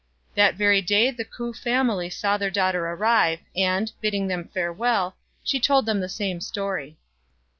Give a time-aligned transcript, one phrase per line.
[0.33, 5.59] That very day the K'ou family saw their daughter arrive, and, bidding them farewell, she
[5.59, 6.97] told them the same story.